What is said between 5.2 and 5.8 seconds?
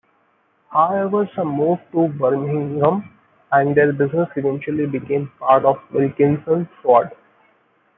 part of